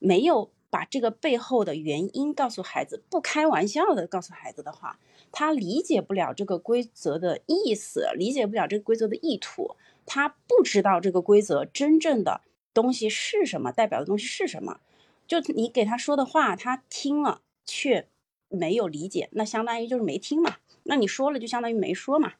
[0.00, 4.98] 没有把这个背后的原因告诉孩子，不开玩笑的告诉孩子的话，
[5.30, 12.40] 他理解不了这个规则的意思，理解不了这个规则的意图，他不知道这个规则真正的。
[12.80, 13.72] 东西是什么？
[13.72, 14.80] 代表的东西是什么？
[15.26, 18.08] 就你给他说的话，他听了却
[18.48, 20.56] 没有理解，那相当于就是没听嘛。
[20.82, 22.34] 那你说了就相当于没说嘛，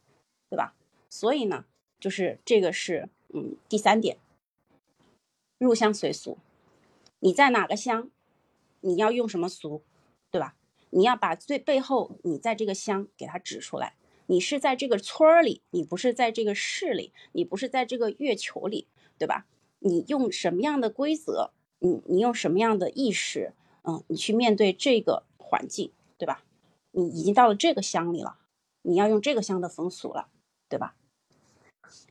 [0.49, 0.75] 对吧？
[1.09, 1.67] 所以呢，
[2.01, 4.17] 就是这个是嗯第三点，
[5.59, 6.39] 入乡随俗。
[7.21, 8.11] 你在哪个乡，
[8.81, 9.83] 你要用什么俗，
[10.31, 10.57] 对吧？
[10.91, 13.95] 你要把最背后你在这个乡给他指出来。
[14.27, 18.87] 你是在这个村儿里，你不是在这个市里，你不是在这个月球里，
[19.19, 19.47] 对吧？
[19.81, 21.53] 你用什么样的规则？
[21.81, 23.55] 你你用什么样的意识？
[23.83, 26.45] 嗯，你去面对这个环境，对吧？
[26.93, 28.39] 你已经到了这个乡里了，
[28.83, 30.29] 你要用这个乡的风俗了，
[30.69, 30.95] 对吧？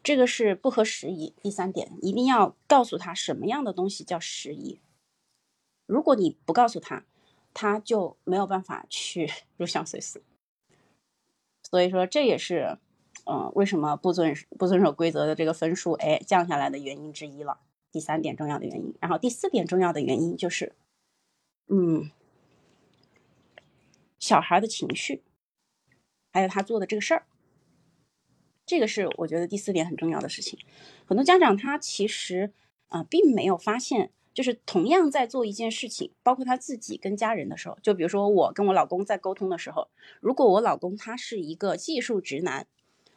[0.03, 1.33] 这个是不合时宜。
[1.41, 4.81] 第三点，一定要告诉他什么样的东西叫时宜。
[5.85, 7.05] 如果你不告诉他，
[7.53, 10.21] 他就没有办法去 入乡随俗。
[11.63, 12.79] 所以说，这也是。
[13.31, 17.59] 嗯，为什么不遵不遵守规则的这个分数哎降下来的原因之一了？
[17.91, 20.73] 第三点重要的原因，然后第四点重要的原因就是，
[21.67, 22.09] 嗯，
[24.17, 25.21] 小孩的情绪，
[26.31, 27.27] 还有他做的这个事儿，
[28.65, 30.57] 这个是我觉得第四点很重要的事情。
[31.05, 32.51] 很多家长他其实
[32.87, 39.89] 啊并没有发现，就是同样在做一件事情，包括他自己跟家人的时候，就比如说我跟我老公在沟通的时候，
[40.19, 42.65] 如果我老公他是一个技术直男。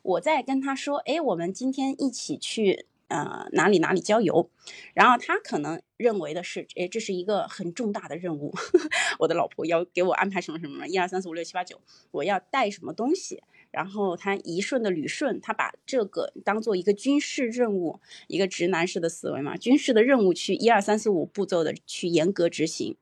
[0.03, 4.51] 我在跟他说，哎，我们今天一起去呃哪里哪里郊游，
[4.95, 8.53] 然后他可能认为的是，哎，这是一个很重大的任务，
[9.21, 22.97] 我的老婆要给我安排什么什么，一二三四五六七八九，我要带什么东西，然后他一顺的捋顺，他把这个当做一个军事任务，一个直男式的思维嘛，军事的任务去一二三四五步骤的去严格执行，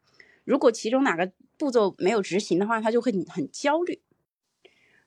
[0.45, 4.01] 如果其中哪个步骤没有执行的话，他就会很焦虑。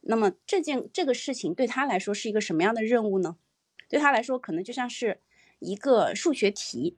[0.06, 3.38] 那么这件这个事情对他来说是一个什么样的任务呢？
[3.88, 5.22] 对他来说，可能就像是
[5.60, 6.98] 一个数学题。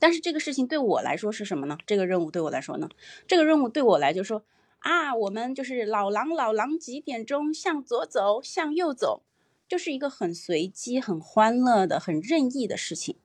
[0.00, 1.78] 但是这个事情对我来说是什么呢？
[1.86, 2.88] 这个任务对我来说呢？
[3.26, 4.44] 这个任务对我来就说
[4.78, 9.22] 啊，我们就是老狼老狼几点钟向左走，向右走，
[9.68, 13.18] 就是一个很随机、很欢乐的、很任意的事情。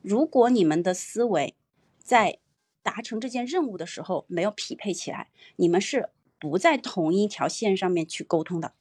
[0.00, 1.56] 如果你们的思维
[1.98, 2.38] 在
[2.82, 6.10] 达成这件任务的时候没有匹配起来，你们是。
[6.40, 8.72] 不在同一条线上面去沟通的，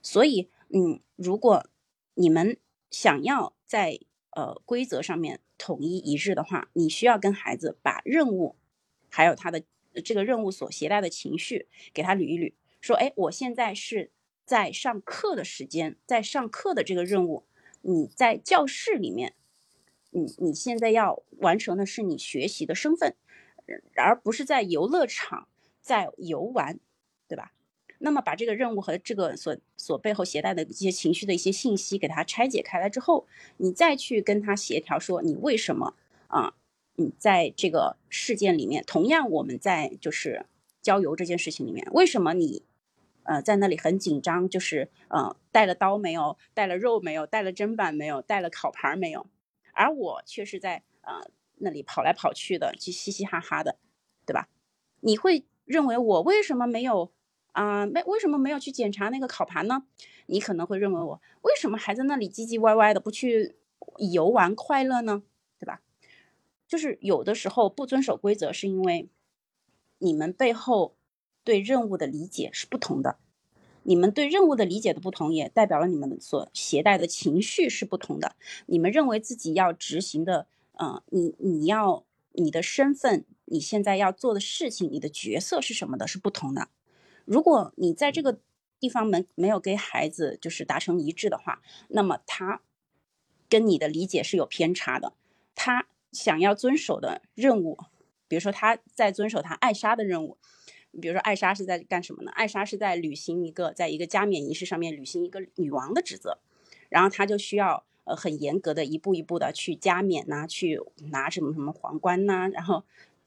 [0.00, 1.68] 所以，嗯，如果
[2.14, 2.56] 你们
[2.90, 3.98] 想要在
[4.30, 8.56] 呃规则上面统一一致的话，你需要跟孩子把任务，
[9.10, 9.64] 还有他的
[10.04, 14.12] 这个任务所携带的情绪给他捋一捋，说，哎，我现在是
[14.46, 17.44] 在上课的时间，在上课的这个任务，
[17.80, 19.34] 你在教室里面，
[20.10, 23.16] 你你现在要完成的是你学习的身份。
[23.96, 25.48] 而不是在游乐场
[25.80, 26.80] 在游玩，
[27.32, 27.50] 对吧？
[27.96, 35.94] 那么把这个任务和这个所所背后携带的一些情绪的一些信息给它拆解开来之后，你再去跟他协调说你为什么
[36.26, 36.52] 啊？
[36.96, 40.44] 你在这个事件里面，同样我们在就是
[40.82, 42.62] 郊游这件事情里面，为什么你
[43.22, 44.46] 呃在那里很紧张？
[44.46, 46.36] 就是呃带了刀没有？
[46.52, 47.24] 带了肉没有？
[47.24, 48.20] 带了砧板没有？
[48.20, 49.26] 带了烤盘没有？
[49.72, 53.78] 而我却是在呃那里跑来跑去的，去嘻嘻哈哈的，
[54.26, 54.50] 对吧？
[55.00, 57.10] 你会认为我为什么没有？
[57.52, 59.84] 啊，没为什么没有去检查那个烤盘呢？
[60.26, 63.56] 你可能会认为我为什么还在那里唧唧歪歪的不去
[63.98, 65.22] 游玩快乐呢？
[65.58, 65.80] 对吧？
[66.66, 69.08] 就是有的时候不遵守规则，是因为
[69.98, 70.96] 你们背后
[71.44, 73.18] 对任务的理解是不同的。
[73.84, 78.36] 你们对任务的理解的不同，也代表了你们所携带的情绪是不同的。
[78.66, 80.46] 你们认为自己要执行的，
[80.78, 86.68] 嗯，你你要你的身份，你现在要做的事情，你的角色是什么的，是不同的。
[87.24, 88.38] 如果你在这个
[88.80, 92.60] 地方没没有跟孩子就是达成一致的话，那么他
[93.48, 95.12] 跟你的理解是有偏差的。
[95.54, 97.78] 他想要遵守的任务，
[98.26, 100.36] 比如说他在遵守他艾莎的任务，
[101.00, 102.30] 比如说艾莎是在干什么呢？
[102.32, 106.38] 艾莎是在履行一个在一个加冕仪式上面履行一个女王的职责，
[106.88, 110.80] 然后他就需要呃很严格的一步一步的去加冕呐，去
[111.10, 112.84] 拿什么什么皇冠呐，然后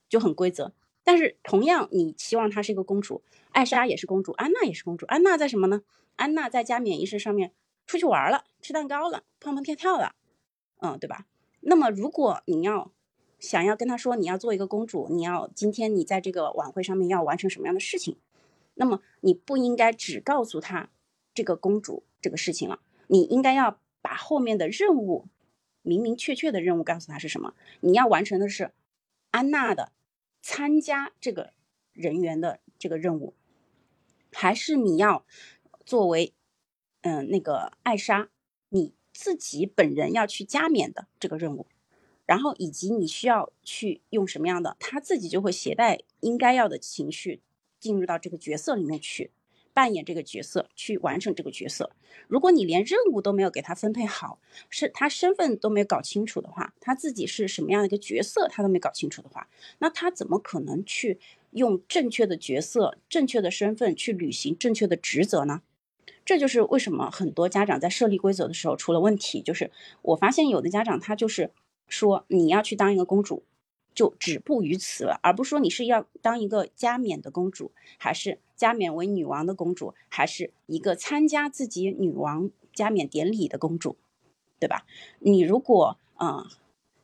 [0.09, 0.73] 就很规则。
[1.05, 5.05] 但是同样，你希望她是一个公主，艾莎也是公主，安娜也是公主。
[5.05, 5.83] 安娜在什么呢？
[6.15, 7.53] 安娜在加冕仪式上面
[7.85, 10.15] 出去玩了，吃蛋糕了，蹦蹦跳跳了，
[10.79, 11.27] 嗯，对吧？
[11.61, 12.91] 那么如果你要
[13.37, 18.17] 想要跟她说你要做一个公主，你要今天你在这个晚会上面要完成什么样的事情，
[18.73, 20.89] 那么你不应该只告诉她
[21.35, 25.27] 这个公主这个事情了，你应该要把后面的任务
[25.83, 28.71] 明明确确的任务告诉她是什么，你要完成的是
[29.29, 29.91] 安娜的。
[30.47, 31.53] 参加这个
[31.91, 33.33] 人员的这个任务，
[34.31, 35.25] 还是你要
[35.83, 36.35] 作为
[37.01, 38.29] 嗯那个艾莎
[38.69, 41.65] 你自己本人要去加冕的这个任务，
[42.27, 47.41] 然后以及你需要去用什么样的，他自己就会携带应该要的情绪
[47.79, 49.31] 进入到这个角色里面去。
[49.75, 51.91] 扮演这个角色，去完成这个角色。
[52.27, 59.47] 如果你连任务都没有给他分配好，是他身份都没有搞清楚的话，他自己是什么样的一个角色，他都没搞清楚的话，
[59.79, 61.19] 那他怎么可能去
[61.51, 65.61] 用正确的角色、正确的身份去履行正确的职责呢？
[66.23, 69.41] 这就是为什么很多家长在设立规则的时候出了问题。
[69.41, 69.69] 就是
[70.01, 71.51] 我发现有的家长他就是
[71.87, 73.43] 说你要去当一个公主。
[73.93, 83.97] 就止步于此了，而不是说你是要当一个加冕的公主，还是加冕为女王的公主，还是一个参加自己女王加冕典礼的公主，
[84.59, 84.85] 对吧？
[85.19, 86.45] 你如果嗯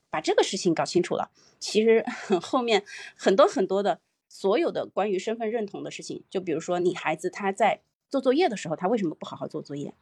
[0.09, 2.05] 把这个事情搞清楚了，其实
[2.41, 2.83] 后面
[3.15, 9.93] 很多很多的所有的关于身份认同的事情，就比如说你孩子他在做作业的时候，他为什么不好好做作业？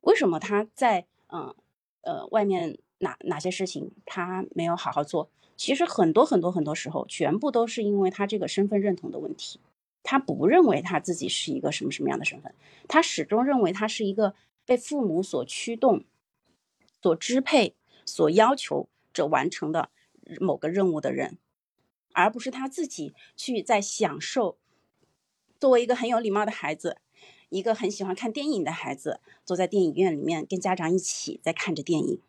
[0.00, 1.54] 为什么他在嗯
[2.02, 5.28] 呃外面哪哪些事情他没有好好做？
[5.56, 9.60] 其实很多很多很多时候，全部都是因为他这个身份认同的问题。
[10.02, 12.54] 他不认为他自己是一个什么什么样的身份，
[12.88, 14.34] 他始终认为他是一个
[14.64, 16.04] 被父母所驱动、
[17.02, 19.90] 所支配、所要求着完成的
[20.40, 21.38] 某个任务的人，
[22.12, 24.58] 而不是他自己去在享受。
[25.58, 26.98] 作为一个很有礼貌的孩子，
[27.48, 32.20] 一个很喜欢看电影的孩子，坐在电影院里面跟家长一起在看着电影。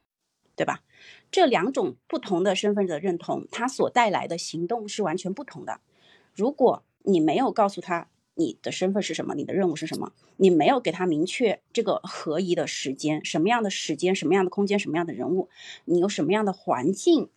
[0.53, 0.83] 对吧？
[1.31, 5.79] 这两种不同的身份的认同，它所带来的行动是完全不同的。
[6.35, 15.49] 如果你没有告诉他你的身份是什么，你的任务是什么，你没有给他明确这个合宜的时间，什么样的时间，什么样的空间，什么样的人物，
[15.85, 17.29] 你有什么样的环境，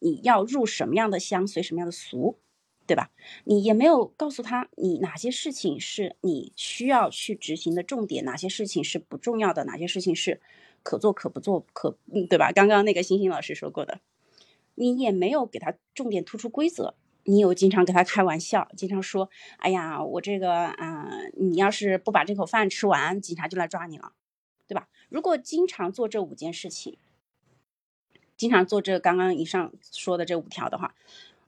[0.00, 2.38] 你要入什么样的乡，随什么样的俗，
[2.86, 3.10] 对吧？
[3.44, 10.40] 你也没有告诉他你哪些事情是你需要去执行的重点，哪些事情是不重要的，哪些事情是。
[10.82, 11.98] 可做可不做，可，
[12.30, 12.52] 对吧？
[12.52, 13.98] 刚刚那个星星老师说过的，
[14.76, 16.94] 你也没有给他重点突出规则，
[17.26, 21.08] 你有经常跟他开玩笑，经常说：“哎呀，我这个啊，
[21.38, 24.12] 你要是不把这口饭吃完，警察就来抓你了，
[24.66, 26.98] 对吧？”如果经常做这五件事情，
[28.36, 30.94] 经常做这刚刚以上说的这五条的话，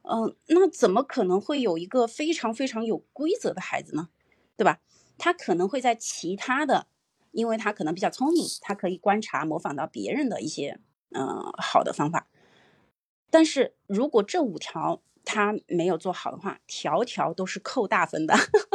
[0.03, 4.09] 嗯，那怎么可能会有一个非常非常有规则的孩子呢？
[4.57, 4.81] 对吧？
[5.17, 6.87] 他可能会在其他的。
[7.31, 12.27] 因为他可能比较聪明，他可以观察、模仿到别人的一些嗯好的方法。
[13.31, 18.35] 但是如果这五条他没有做好的话，条条都是扣大分的，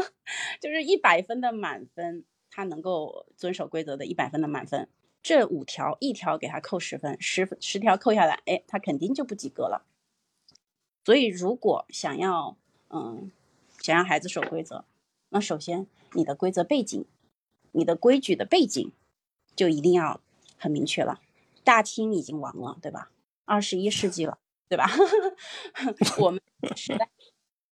[0.62, 4.88] 就是一百分的满分，他能够遵守规则的一百分的满分，
[5.24, 9.88] 这五条一条给他扣十分，十十条扣下来，哎，他肯定就不及格了。
[11.04, 12.56] 所以如果想要
[12.90, 13.32] 嗯
[13.80, 14.86] 想让孩子守规则，
[15.30, 17.04] 那首先你的规则背景，
[17.72, 18.92] 你的规矩的背景
[19.56, 20.22] 就一定要
[20.60, 21.20] 很明确了。
[21.64, 23.10] 大清已经亡了，对吧？
[23.46, 24.38] 二十一世纪了，
[24.70, 24.90] 对吧？
[26.20, 26.42] 我们
[26.76, 27.10] 时代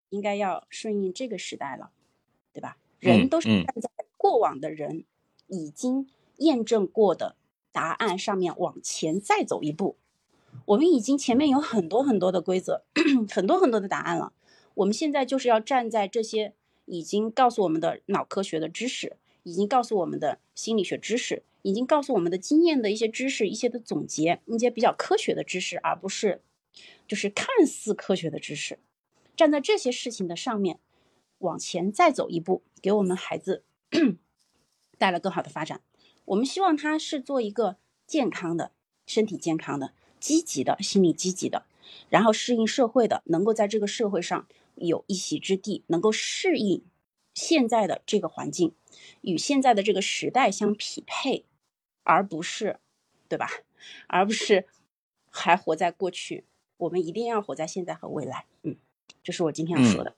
[0.09, 1.91] 应该要顺应这个时代了，
[2.51, 2.77] 对吧？
[2.99, 5.05] 人都是站在过往的人
[5.47, 7.35] 已经验证过的
[7.71, 9.97] 答案上面往前再走一步。
[10.65, 12.83] 我们已经前面有很多很多的规则，
[13.29, 14.33] 很多很多的答案了。
[14.73, 16.53] 我们现在就是要站在这些
[16.85, 21.43] 已经告诉我们的脑科学的知识，已经告诉我们的心理学知识。
[21.61, 26.41] 已经告诉我们的经验的一些知识，一些的总结，一些比较科学的知识，而不是
[27.10, 28.80] 就是看似科学的知识。
[29.36, 30.80] 站在这些事情的上面，
[31.39, 33.66] 往前再走一步，给我们孩子
[34.97, 35.82] 带来更好的发展。
[36.26, 38.72] 我们希望他是做一个健康的、
[39.05, 41.66] 身体健康的、积极的、心理积极的，
[42.10, 46.86] 然后适应社会的，能够在这个社会上有一席之地，能够适应
[47.34, 48.76] 现在的这个环境，
[49.22, 51.45] 与现在的这个时代相匹配。
[52.03, 52.80] 而不是，
[53.28, 53.47] 对吧？
[54.07, 54.66] 而不是
[55.30, 56.45] 还活在过去。
[56.80, 58.45] 我们一定要活在现在和未来。
[58.63, 58.75] 嗯，
[59.23, 60.15] 这是我今天要说的。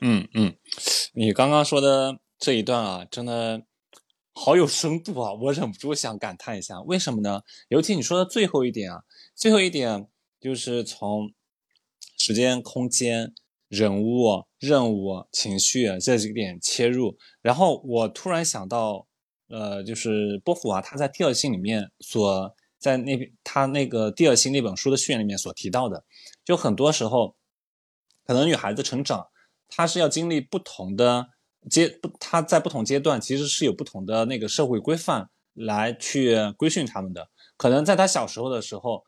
[0.00, 0.56] 嗯嗯，
[1.12, 3.62] 你刚刚说的这一段啊，真的
[4.32, 5.34] 好有深度啊！
[5.34, 7.42] 我忍不住想感叹一下，为什么呢？
[7.68, 10.08] 尤其你说的最后一点啊，最后一点
[10.40, 11.32] 就是从
[12.16, 13.34] 时间、空间、
[13.68, 19.06] 人物、任务、情绪这几个点切入，然后我突然想到。
[19.52, 26.02] 呃，就是波伏娃他在《第二性》里面所在那他那个《第二性》那本书的序言里面所提到的，
[26.44, 27.36] 就很多时候，
[28.26, 29.28] 可能女孩子成长，
[29.68, 31.28] 她是要经历不同的
[31.70, 37.28] 阶不，她在不同阶段其实是有不同的那个社会规范来去规训他们的。
[37.56, 39.04] 可能在她小时候的时候，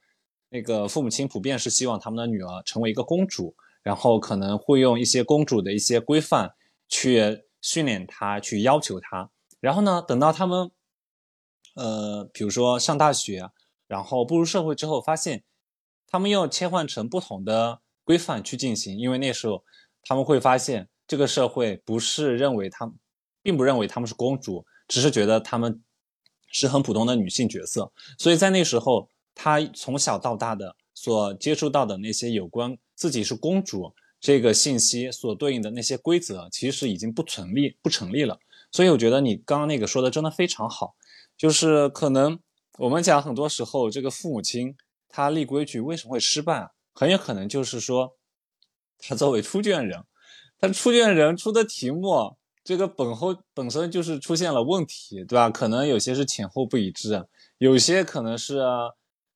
[0.50, 6.52] 那个父母亲普遍是希望他们的女儿成为一个公主，然后可能会用一些公主的一些规范
[6.88, 9.30] 去训练她，去要求她。
[9.60, 10.04] 然后呢？
[10.06, 10.70] 等到他们，
[11.74, 13.48] 呃，比如说上大学，
[13.92, 15.44] 然后步入社会之后，发现
[16.08, 19.62] 他们要切换成不同的规范去进行，因为那时候
[20.04, 22.90] 他们会发现这个社会不是认为他，
[23.42, 25.82] 并不认为他们是公主，只是觉得他们
[26.50, 27.92] 是很普通的女性角色。
[28.18, 38.38] 所以在那时候，他从小到大的所接触到的那些有关自己是公主这个信息所对应的那些规则，其实已经不成立、不成立了。
[38.70, 40.94] 所以我觉得你刚刚那个说的真的非常好，
[41.36, 42.38] 就是可能
[42.78, 44.74] 我们讲很多时候这个父母亲
[45.08, 48.16] 他立规矩为什么会失败啊，很有可能就是说
[48.98, 50.04] 他作为出卷人，
[50.58, 55.50] 他出卷人出的题目这个本后本身就是出现了问题，对吧？
[55.50, 57.26] 可能有些是前后不一致，
[57.58, 58.60] 有些可能是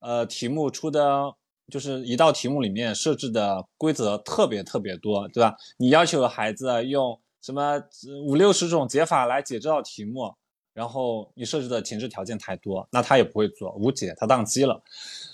[0.00, 1.34] 呃题目出的
[1.70, 5.56] 就是一道题目里面设置的规则特别特别多，对吧？
[5.78, 7.20] 你要求孩子用。
[7.42, 7.80] 什么
[8.24, 10.34] 五六十种解法来解这道题目，
[10.76, 14.82] 然后你设置的前置条件太多，那他也不会做，无解，他宕机了。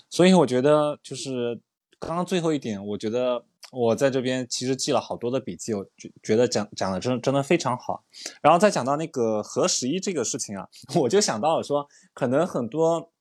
[0.09, 1.59] 所以我觉得就是
[1.99, 8.05] 刚刚最后一点，我觉得我在这边其实记了好多的笔记，我觉觉得讲讲的真真的非常好。
[8.41, 10.65] 然后再讲到那个核十一这个事情啊，
[10.95, 13.11] 我就想到了说，可能很多，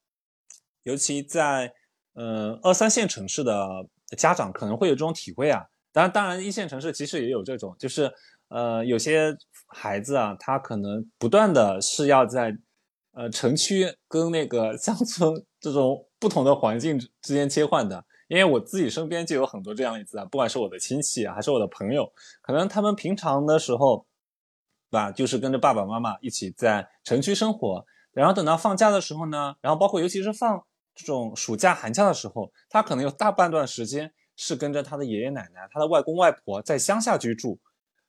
[0.85, 1.75] 尤其在
[2.13, 3.85] 呃二三线城市的
[4.17, 5.67] 家长可能会有这种体会啊。
[5.91, 8.15] 当然，当然一线城市其实也有这种，就是。
[8.55, 9.35] 呃，有些
[9.73, 12.57] 孩子啊，他可能不断的是要在，
[13.13, 18.05] 呃，城区跟那个乡村这种不同的环境之间切换的。
[18.29, 22.11] 因为我自己身边就有很多这样例子啊，不管是我的亲戚还是我的朋友，
[22.41, 24.07] 可能他们平常的时候，
[24.91, 30.65] 对吧，就是跟着爸爸妈妈一起在城区生活，然后等到放假的时候呢，然后包括尤其是放
[30.95, 37.61] 这种暑假、寒假的时候，他可能有大半段时间是跟着他的爷爷奶奶、他的外公外婆在乡下居住。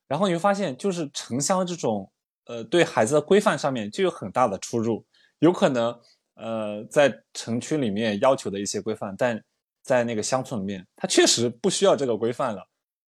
[0.07, 2.11] 然后你会发现，就是城乡这种，
[2.45, 5.05] 呃，对孩子的规范上面就有很大的出入。
[5.39, 5.99] 有可能，
[6.35, 9.43] 呃，在城区里面要求的一些规范，但
[9.81, 12.67] 在那个乡村里面，他确实不需要这个规范了。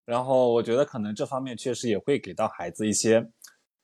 [0.05, 3.29] 然后我觉得可能这方面确实也会给到孩子一些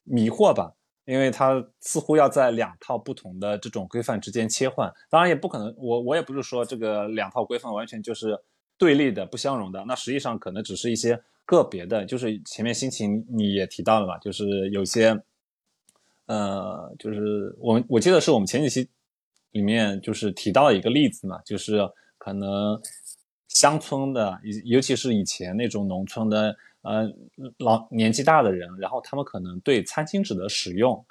[0.05, 0.73] 迷惑吧，
[1.05, 4.93] 因为他似乎要在两套不同的这种规范之间切换。
[5.11, 8.39] 当然也不可能，我我也不是说这个两套规范完全就是
[8.83, 9.85] 对立的、不相容的。
[9.87, 11.23] 那实际上可能只是一些。
[11.45, 15.21] 个别的，就是前面心情你也提到了嘛，就是有些，
[16.27, 18.89] 呃，就是我我记得是我们前几期
[19.51, 21.81] 里面就是提到一个例子嘛，就是
[22.17, 22.81] 可能
[23.49, 27.13] 乡村的，尤其是以前那种农村的，呃，
[27.59, 31.05] 老年纪大的人，然后他们可能对餐巾纸的使用，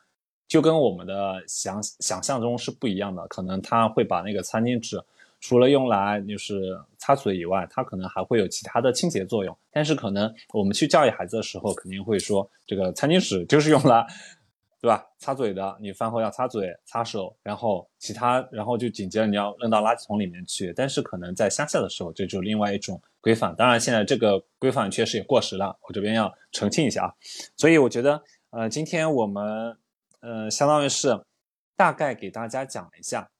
[0.48, 4.98] 就跟我们的想想象中是不一样的，可能他会把那个餐巾纸
[5.42, 9.58] 除了用来就是擦嘴以外，它可能还会有其他的清洁作用。
[9.72, 14.06] 但是可能我们去教育孩子的时候，肯定会说这个餐巾纸就是用来，
[14.80, 15.04] 对吧？
[15.18, 20.72] 擦嘴的，你饭后要擦嘴、擦手，然后其他，然后就紧接着你要扔到垃圾桶里面去。
[20.76, 23.56] 但是可能在乡下的时候，这就是另外一种规范。
[23.56, 27.14] 当然，现在这个规范确实也过时了，我这边要澄清一下啊。
[27.58, 28.22] 所以我觉得，
[28.52, 29.76] 呃，今天我们，
[30.20, 31.20] 呃，相当于是
[31.76, 33.32] 大概给大家讲了一下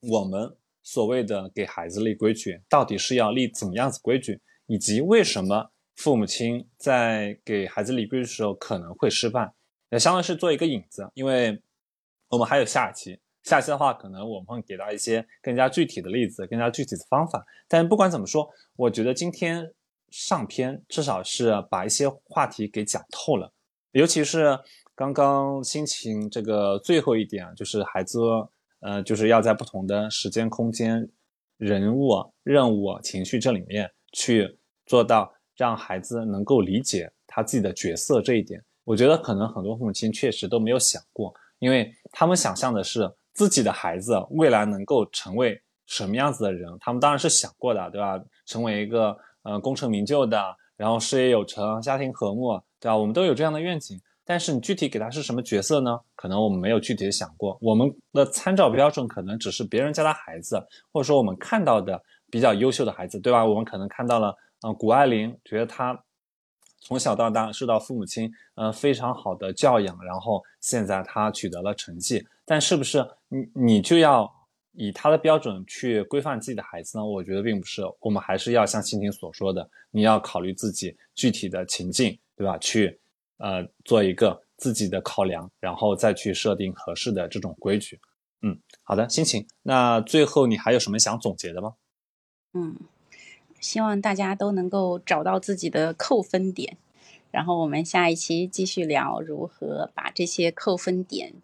[0.00, 0.56] 我们。
[0.82, 9.52] 所谓的给孩子立规矩，到底是要立怎么样子规矩，以及为什么父母亲在给孩子立规矩的时候可能会失败，
[9.90, 11.08] 也相当于是做一个引子。
[11.14, 11.62] 因为
[12.28, 17.46] 我们还有下期，下期的话可能我们会给到一些更加具体的例子，更加具体的方法。
[17.68, 19.72] 但不管怎么说，我觉得今天
[20.10, 23.52] 上篇至少是把一些话题给讲透了，
[23.92, 24.58] 尤其是
[24.96, 28.18] 刚刚心情这个最后一点，就是孩子。
[28.82, 31.08] 呃，就是要在不同的时间、空间、
[31.56, 38.62] 人物、任务、情绪这里面去做到让孩子能够理解他自己的角色这一点。
[38.84, 48.20] 我觉得可能很多父母亲确实都没有想过，因为他们想象的是自己的孩子未来能够成为什么样子的人，他们当然是想过的，对吧？
[48.46, 50.42] 成为一个呃功成名就的，
[50.76, 52.96] 然后事业有成、家庭和睦，对吧？
[52.96, 54.00] 我们都有这样的愿景。
[54.32, 56.00] 但是你具体给他是什么角色呢？
[56.16, 60.56] 可能我们没有具体的想过，我们的参照标准可能只是别人家的孩子，
[60.90, 63.44] 或者说我们看到的比较优秀的孩子，对吧？
[63.44, 64.34] 我们可能看到了，
[64.66, 66.02] 嗯，谷爱凌，觉得她
[66.80, 72.26] 从小到大受到父母亲，嗯，非常好的教养，然后现在她取得了成绩。
[72.46, 74.26] 但是不是你你就要
[74.72, 77.04] 以他的标准去规范自己的孩子呢？
[77.04, 82.56] 我觉得并不是，我们还是要像心情所说的，你要考虑自己具体的情境，对吧？
[82.56, 82.98] 去。
[83.42, 87.98] 呃，做一个自己的考量，然后再去设定合适的这种规矩。
[88.42, 89.48] 嗯，好的，心情。
[89.62, 91.74] 那最后你还有什么想总结的吗？
[92.54, 92.76] 嗯，
[93.58, 96.76] 希望大家都能够找到自己的扣分点，
[97.32, 101.34] 然后我们下一期继续聊如何把这些扣分点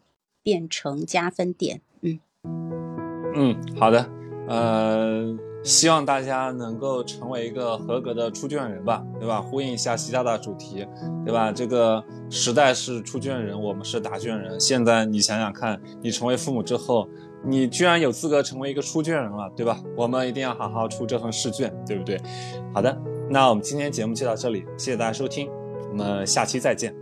[0.43, 1.81] 变成加分点。
[2.03, 2.21] 嗯
[3.35, 4.09] 嗯，好的，
[4.47, 5.48] 呃。
[5.69, 9.39] 希望大家能够成为一个合格的出卷人吧，对吧？
[9.39, 10.87] 呼应一下习大大主题，
[11.27, 11.53] 对吧？
[11.53, 14.59] 这个时代是出卷人，我们是答卷人。
[14.59, 17.07] 现在你想想看，你成为父母之后，
[17.45, 19.79] 你居然有资格成为一个出卷人了，对吧？
[19.95, 22.19] 我们一定要好好出这份试卷，对不对？
[22.73, 22.99] 好的，
[23.29, 25.51] 那我们今天节目就到这里，谢谢大家收听，
[25.91, 26.95] 我们下期再见。